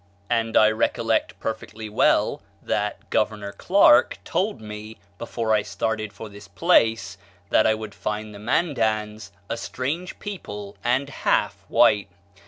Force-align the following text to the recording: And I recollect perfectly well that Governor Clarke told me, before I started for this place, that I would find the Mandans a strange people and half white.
And 0.31 0.57
I 0.57 0.71
recollect 0.71 1.39
perfectly 1.39 1.87
well 1.87 2.41
that 2.63 3.11
Governor 3.11 3.51
Clarke 3.51 4.17
told 4.25 4.59
me, 4.59 4.97
before 5.19 5.53
I 5.53 5.61
started 5.61 6.11
for 6.11 6.27
this 6.27 6.47
place, 6.47 7.19
that 7.51 7.67
I 7.67 7.75
would 7.75 7.93
find 7.93 8.33
the 8.33 8.39
Mandans 8.39 9.31
a 9.47 9.57
strange 9.57 10.17
people 10.17 10.75
and 10.83 11.07
half 11.07 11.63
white. 11.67 12.09